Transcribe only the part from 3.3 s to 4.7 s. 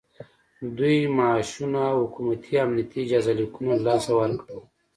لیکونه له لاسه ورکړل